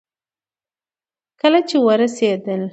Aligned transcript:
کله 1.41 1.59
چې 1.69 1.75
ورسېدل 1.85 2.61